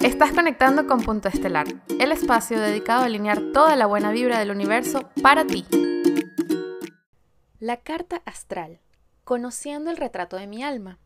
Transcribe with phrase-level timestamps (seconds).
[0.00, 1.66] Estás conectando con Punto Estelar,
[1.98, 5.66] el espacio dedicado a alinear toda la buena vibra del universo para ti.
[7.58, 8.78] La carta astral,
[9.24, 10.98] conociendo el retrato de mi alma.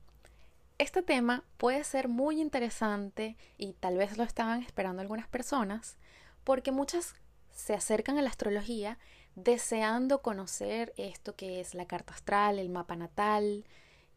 [0.77, 5.97] Este tema puede ser muy interesante y tal vez lo estaban esperando algunas personas,
[6.45, 7.15] porque muchas
[7.51, 8.99] se acercan a la astrología
[9.37, 13.65] deseando conocer esto que es la carta astral, el mapa natal,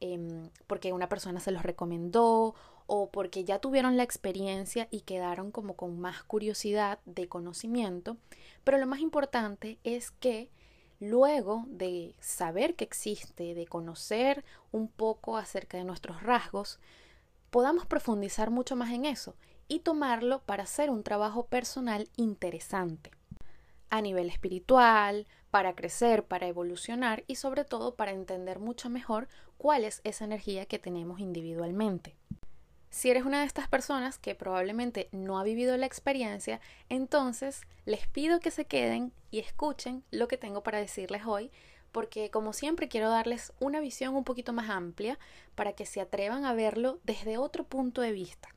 [0.01, 2.55] em, porque una persona se los recomendó
[2.87, 8.17] o porque ya tuvieron la experiencia y quedaron como con más curiosidad de conocimiento.
[8.63, 10.49] Pero lo más importante es que
[10.99, 16.79] luego de saber que existe, de conocer un poco acerca de nuestros rasgos,
[17.49, 19.35] podamos profundizar mucho más en eso
[19.67, 23.11] y tomarlo para hacer un trabajo personal interesante
[23.89, 29.85] a nivel espiritual, para crecer, para evolucionar y sobre todo para entender mucho mejor cuál
[29.85, 32.15] es esa energía que tenemos individualmente.
[32.89, 38.07] Si eres una de estas personas que probablemente no ha vivido la experiencia, entonces les
[38.07, 41.51] pido que se queden y escuchen lo que tengo para decirles hoy,
[41.91, 45.17] porque como siempre quiero darles una visión un poquito más amplia
[45.55, 48.49] para que se atrevan a verlo desde otro punto de vista.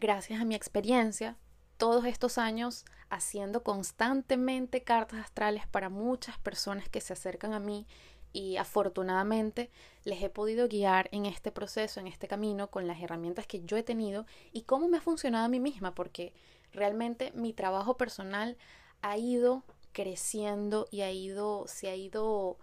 [0.00, 1.36] Gracias a mi experiencia,
[1.76, 7.86] todos estos años haciendo constantemente cartas astrales para muchas personas que se acercan a mí
[8.32, 9.70] y afortunadamente
[10.04, 13.76] les he podido guiar en este proceso, en este camino, con las herramientas que yo
[13.76, 16.32] he tenido y cómo me ha funcionado a mí misma, porque
[16.72, 18.56] realmente mi trabajo personal
[19.02, 22.58] ha ido creciendo y ha ido, se ha ido,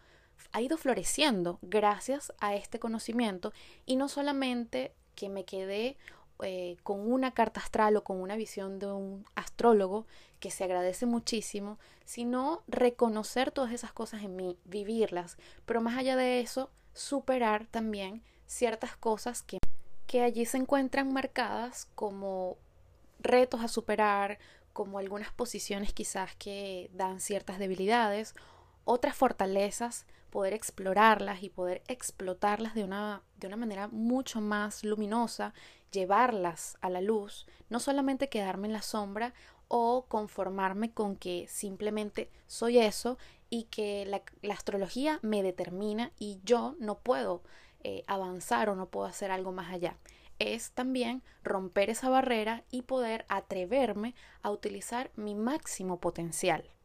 [0.52, 3.52] ha ido floreciendo gracias a este conocimiento.
[3.86, 5.98] Y no solamente que me quedé
[6.44, 10.06] eh, con una carta astral o con una visión de un astrólogo
[10.40, 16.16] que se agradece muchísimo, sino reconocer todas esas cosas en mí, vivirlas, pero más allá
[16.16, 19.60] de eso, superar también ciertas cosas que,
[20.06, 22.58] que allí se encuentran marcadas como
[23.20, 24.40] retos a superar,
[24.74, 28.36] como algunas posiciones quizás que dan ciertas debilidades,
[28.86, 30.06] otras fortalezas,
[30.37, 35.52] poder explorarlas y poder explotarlas de una, de una manera mucho más luminosa
[35.92, 39.33] llevarlas a la luz, no solamente quedarme en la sombra
[39.67, 43.17] o conformarme con que simplemente soy eso
[43.49, 44.21] y que la,
[44.53, 47.42] astrología me determina y yo no puedo
[47.83, 49.98] eh, avanzar o no puedo hacer algo más allá.
[50.37, 56.77] Es también romper esa barrera y poder atreverme a utilizar mi máximo potencial.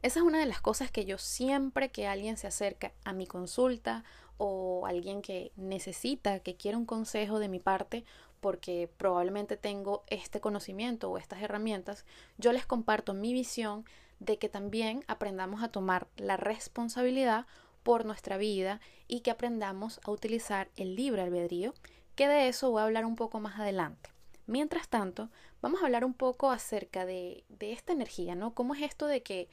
[0.00, 3.26] Esa es una de las cosas que yo siempre que alguien se acerca a mi
[3.26, 4.04] consulta
[4.36, 8.04] o alguien que necesita, que quiere un consejo de mi parte,
[8.40, 12.04] porque probablemente tengo este conocimiento o estas herramientas,
[12.36, 13.84] yo les comparto mi visión
[14.20, 17.46] de que también aprendamos a tomar la responsabilidad
[17.82, 21.74] por nuestra vida y que aprendamos a utilizar el libre albedrío,
[22.14, 24.10] que de eso voy a hablar un poco más adelante.
[24.46, 28.54] Mientras tanto, vamos a hablar un poco acerca de, de esta energía, ¿no?
[28.54, 29.48] ¿Cómo es esto de que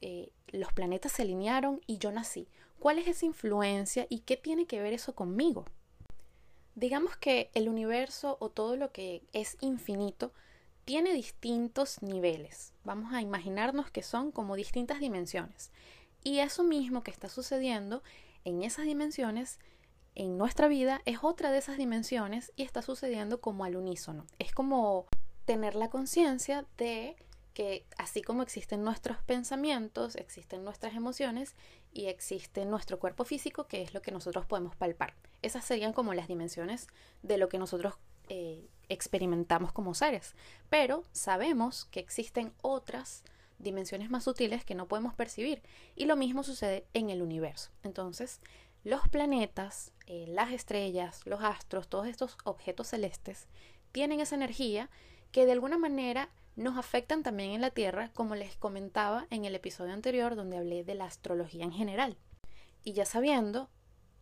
[0.00, 2.48] eh, los planetas se alinearon y yo nací?
[2.78, 5.64] ¿Cuál es esa influencia y qué tiene que ver eso conmigo?
[6.74, 10.32] Digamos que el universo o todo lo que es infinito
[10.84, 12.72] tiene distintos niveles.
[12.84, 15.70] Vamos a imaginarnos que son como distintas dimensiones.
[16.24, 18.02] Y eso mismo que está sucediendo
[18.44, 19.58] en esas dimensiones,
[20.14, 24.24] en nuestra vida, es otra de esas dimensiones y está sucediendo como al unísono.
[24.38, 25.06] Es como
[25.44, 27.16] tener la conciencia de
[27.58, 31.56] que así como existen nuestros pensamientos, existen nuestras emociones
[31.92, 35.16] y existe nuestro cuerpo físico, que es lo que nosotros podemos palpar.
[35.42, 36.86] Esas serían como las dimensiones
[37.24, 37.94] de lo que nosotros
[38.28, 40.36] eh, experimentamos como seres.
[40.70, 43.24] Pero sabemos que existen otras
[43.58, 45.60] dimensiones más sutiles que no podemos percibir.
[45.96, 47.72] Y lo mismo sucede en el universo.
[47.82, 48.40] Entonces,
[48.84, 53.48] los planetas, eh, las estrellas, los astros, todos estos objetos celestes,
[53.90, 54.90] tienen esa energía
[55.32, 59.54] que de alguna manera nos afectan también en la Tierra, como les comentaba en el
[59.54, 62.18] episodio anterior donde hablé de la astrología en general.
[62.82, 63.70] Y ya sabiendo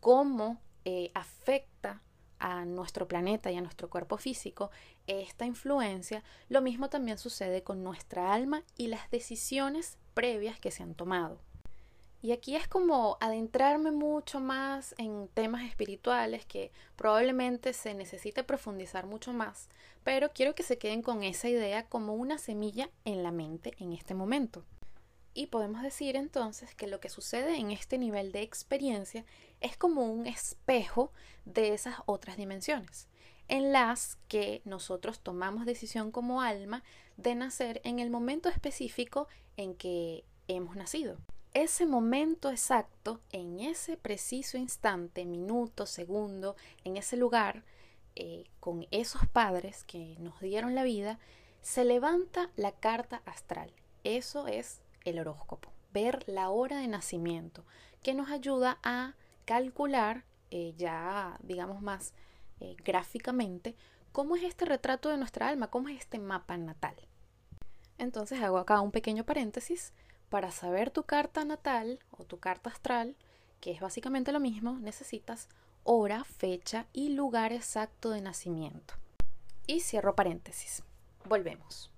[0.00, 2.02] cómo eh, afecta
[2.38, 4.70] a nuestro planeta y a nuestro cuerpo físico
[5.06, 10.82] esta influencia, lo mismo también sucede con nuestra alma y las decisiones previas que se
[10.82, 11.40] han tomado.
[12.22, 19.06] Y aquí es como adentrarme mucho más en temas espirituales que probablemente se necesite profundizar
[19.06, 19.68] mucho más,
[20.02, 23.92] pero quiero que se queden con esa idea como una semilla en la mente en
[23.92, 24.64] este momento.
[25.34, 29.26] Y podemos decir entonces que lo que sucede en este nivel de experiencia
[29.60, 31.12] es como un espejo
[31.44, 33.08] de esas otras dimensiones,
[33.48, 36.82] en las que nosotros tomamos decisión como alma
[37.18, 39.28] de nacer en el momento específico
[39.58, 41.18] en que hemos nacido
[41.56, 46.55] ese momento exacto, en ese preciso instante, minuto, segundo,
[46.85, 47.64] en ese lugar,
[48.14, 51.19] eh, con esos padres que nos dieron la vida,
[51.62, 53.73] se levanta la carta astral.
[54.05, 57.64] Eso es el horóscopo, ver la hora de nacimiento,
[58.02, 59.14] que nos ayuda a
[59.47, 62.12] calcular eh, ya, digamos, más
[62.61, 63.75] eh, gráficamente,
[64.12, 66.97] cómo es este retrato de nuestra alma, cómo es este mapa natal.
[67.97, 69.94] Entonces hago acá un pequeño paréntesis.
[70.28, 73.17] Para saber tu carta natal o tu carta astral,
[73.61, 75.49] que es básicamente lo mismo, necesitas
[75.84, 78.94] hora, fecha y lugar exacto de nacimiento.
[79.67, 80.82] Y cierro paréntesis.
[81.25, 81.90] Volvemos.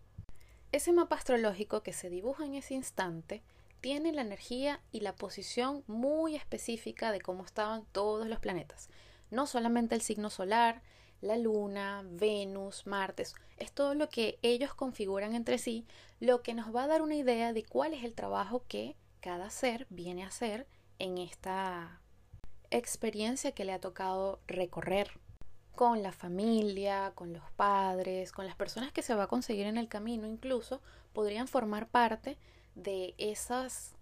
[0.72, 3.42] Ese mapa astrológico que se dibuja en ese instante
[3.80, 8.90] tiene la energía y la posición muy específica de cómo estaban todos los planetas.
[9.30, 10.82] No solamente el signo solar,
[11.20, 15.86] la Luna, Venus, Martes, es todo lo que ellos configuran entre sí,
[16.20, 19.50] lo que nos va a dar una idea de cuál es el trabajo que cada
[19.50, 20.66] ser viene a hacer
[20.98, 22.00] en esta
[22.70, 25.10] experiencia que le ha tocado recorrer
[25.74, 29.78] con la familia, con los padres, con las personas que se va a conseguir en
[29.78, 30.80] el camino, incluso
[31.12, 32.36] podrían formar parte
[32.74, 33.94] de esas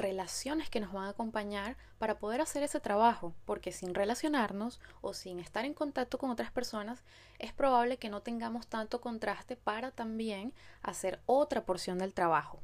[0.00, 5.12] relaciones que nos van a acompañar para poder hacer ese trabajo, porque sin relacionarnos o
[5.14, 7.04] sin estar en contacto con otras personas,
[7.38, 10.52] es probable que no tengamos tanto contraste para también
[10.82, 12.60] hacer otra porción del trabajo.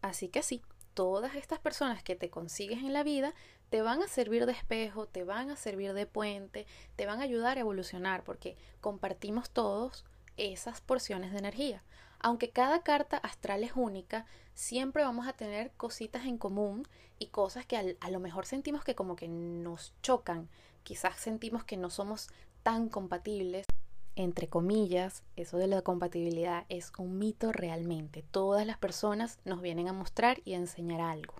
[0.00, 0.62] Así que sí,
[0.94, 3.34] todas estas personas que te consigues en la vida
[3.70, 6.66] te van a servir de espejo, te van a servir de puente,
[6.96, 10.04] te van a ayudar a evolucionar, porque compartimos todos
[10.36, 11.82] esas porciones de energía.
[12.22, 16.86] Aunque cada carta astral es única, siempre vamos a tener cositas en común
[17.18, 20.48] y cosas que a lo mejor sentimos que como que nos chocan.
[20.84, 22.28] Quizás sentimos que no somos
[22.62, 23.66] tan compatibles.
[24.14, 28.22] Entre comillas, eso de la compatibilidad es un mito realmente.
[28.30, 31.34] Todas las personas nos vienen a mostrar y a enseñar algo.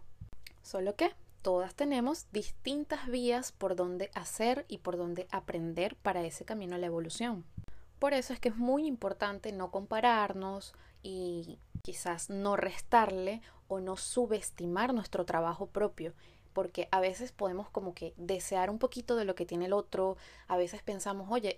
[0.62, 1.12] Solo que
[1.42, 6.78] todas tenemos distintas vías por donde hacer y por donde aprender para ese camino a
[6.78, 7.44] la evolución.
[8.02, 13.96] Por eso es que es muy importante no compararnos y quizás no restarle o no
[13.96, 16.12] subestimar nuestro trabajo propio,
[16.52, 20.16] porque a veces podemos como que desear un poquito de lo que tiene el otro,
[20.48, 21.56] a veces pensamos, oye,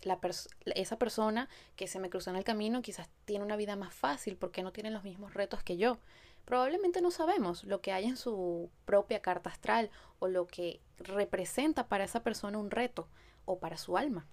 [0.66, 4.36] esa persona que se me cruzó en el camino quizás tiene una vida más fácil
[4.36, 5.96] porque no tiene los mismos retos que yo.
[6.44, 11.88] Probablemente no sabemos lo que hay en su propia carta astral o lo que representa
[11.88, 13.08] para esa persona un reto
[13.46, 14.26] o para su alma.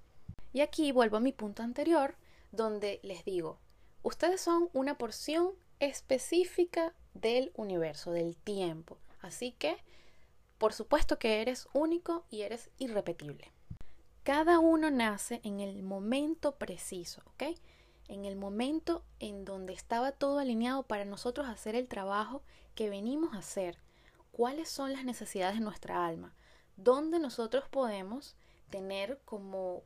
[0.53, 2.15] Y aquí vuelvo a mi punto anterior,
[2.51, 3.59] donde les digo,
[4.03, 8.97] ustedes son una porción específica del universo, del tiempo.
[9.21, 9.77] Así que,
[10.57, 13.51] por supuesto que eres único y eres irrepetible.
[14.23, 17.57] Cada uno nace en el momento preciso, ¿ok?
[18.07, 22.43] En el momento en donde estaba todo alineado para nosotros hacer el trabajo
[22.75, 23.79] que venimos a hacer.
[24.31, 26.35] ¿Cuáles son las necesidades de nuestra alma?
[26.75, 28.35] ¿Dónde nosotros podemos
[28.69, 29.83] tener como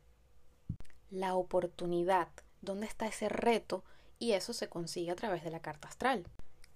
[1.09, 2.29] la oportunidad,
[2.61, 3.83] dónde está ese reto
[4.19, 6.27] y eso se consigue a través de la carta astral.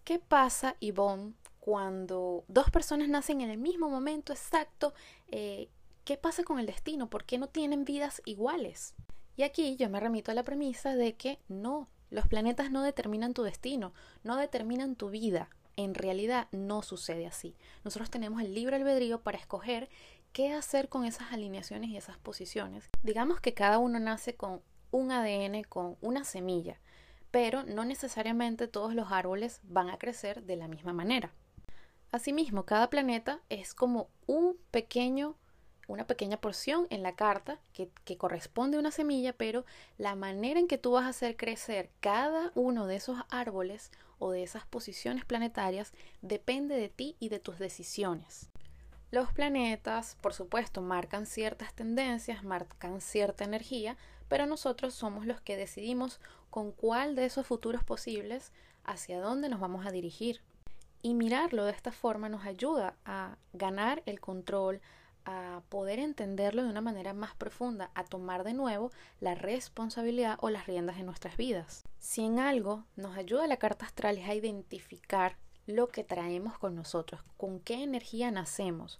[0.03, 4.93] ¿Qué pasa, Yvonne, cuando dos personas nacen en el mismo momento exacto?
[5.27, 5.69] Eh,
[6.03, 7.09] ¿Qué pasa con el destino?
[7.09, 8.95] ¿Por qué no tienen vidas iguales?
[9.35, 13.33] Y aquí yo me remito a la premisa de que no, los planetas no determinan
[13.33, 13.93] tu destino,
[14.23, 15.49] no determinan tu vida.
[15.75, 17.55] En realidad no sucede así.
[17.83, 19.89] Nosotros tenemos el libre albedrío para escoger
[20.33, 22.89] qué hacer con esas alineaciones y esas posiciones.
[23.03, 24.61] Digamos que cada uno nace con
[24.91, 26.79] un ADN, con una semilla,
[27.31, 31.31] pero no necesariamente todos los árboles van a crecer de la misma manera.
[32.11, 35.35] Asimismo, cada planeta es como un pequeño,
[35.87, 39.63] una pequeña porción en la carta que, que, corresponde a una semilla, pero
[39.97, 44.31] la manera en que tú vas a hacer crecer cada uno de esos árboles o
[44.31, 48.49] de esas posiciones planetarias depende de ti y de tus decisiones.
[49.11, 53.97] Los planetas, por supuesto, marcan ciertas tendencias, marcan cierta energía,
[54.27, 56.19] pero nosotros somos los que decidimos
[56.51, 58.51] con cuál de esos futuros posibles
[58.83, 60.41] hacia dónde nos vamos a dirigir.
[61.01, 64.79] Y mirarlo de esta forma nos ayuda a ganar el control,
[65.25, 70.51] a poder entenderlo de una manera más profunda, a tomar de nuevo la responsabilidad o
[70.51, 71.83] las riendas en nuestras vidas.
[71.97, 75.37] Si en algo nos ayuda la carta astral es a identificar
[75.69, 78.99] lo que traemos con nosotros, con qué energía nacemos,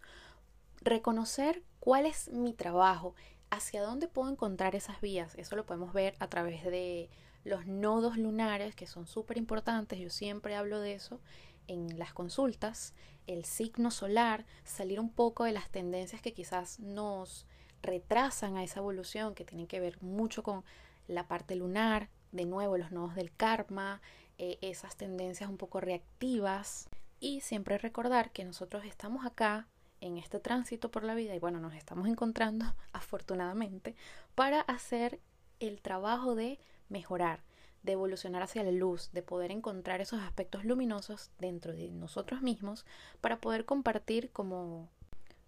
[0.81, 3.15] reconocer cuál es mi trabajo,
[3.49, 5.33] hacia dónde puedo encontrar esas vías.
[5.35, 7.09] Eso lo podemos ver a través de
[7.43, 11.19] los nodos lunares, que son súper importantes, yo siempre hablo de eso
[11.67, 12.93] en las consultas,
[13.25, 17.47] el signo solar, salir un poco de las tendencias que quizás nos
[17.81, 20.63] retrasan a esa evolución, que tienen que ver mucho con
[21.07, 24.01] la parte lunar, de nuevo los nodos del karma,
[24.39, 29.67] eh, esas tendencias un poco reactivas y siempre recordar que nosotros estamos acá
[29.99, 33.95] en este tránsito por la vida y bueno, nos estamos encontrando afortunadamente
[34.35, 35.19] para hacer
[35.59, 37.43] el trabajo de mejorar,
[37.83, 42.85] de evolucionar hacia la luz, de poder encontrar esos aspectos luminosos dentro de nosotros mismos
[43.19, 44.87] para poder compartir como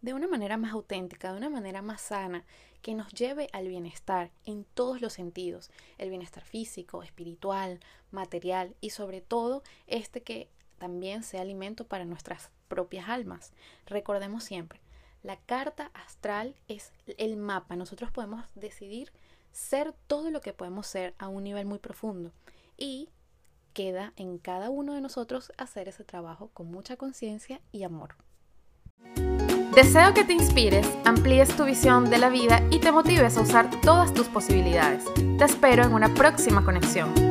[0.02, 2.44] de una manera más auténtica, de una manera más sana,
[2.82, 7.80] que nos lleve al bienestar en todos los sentidos, el bienestar físico, espiritual,
[8.10, 13.54] material y sobre todo este que también sea alimento para nuestras propias almas.
[13.86, 14.82] Recordemos siempre,
[15.22, 19.12] la carta astral es el mapa, nosotros podemos decidir
[19.52, 22.32] ser todo lo que podemos ser a un nivel muy profundo
[22.78, 23.10] y
[23.74, 28.16] queda en cada uno de nosotros hacer ese trabajo con mucha conciencia y amor.
[29.76, 33.70] Deseo que te inspires, amplíes tu visión de la vida y te motives a usar
[33.82, 35.06] todas tus posibilidades.
[35.38, 37.31] Te espero en una próxima conexión.